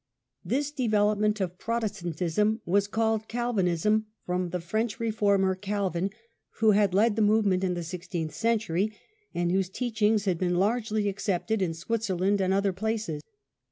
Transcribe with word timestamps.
This 0.43 0.71
de 0.71 0.89
velopment 0.89 1.39
of 1.41 1.59
Protestantism 1.59 2.59
was 2.65 2.87
called 2.87 3.27
Calvinism, 3.27 4.07
from 4.25 4.49
the 4.49 4.59
French 4.59 4.99
reformer 4.99 5.53
Calvin, 5.53 6.09
who 6.57 6.71
had 6.71 6.95
led 6.95 7.15
the 7.15 7.21
movement 7.21 7.63
in 7.63 7.75
the 7.75 7.83
sixteenth 7.83 8.33
century, 8.33 8.91
and 9.35 9.51
whose 9.51 9.69
teaching 9.69 10.17
had 10.17 10.39
been 10.39 10.55
largely 10.55 11.07
accepted 11.07 11.61
in 11.61 11.75
Switzerland 11.75 12.41
and 12.41 12.51
other 12.51 12.73
places. 12.73 13.21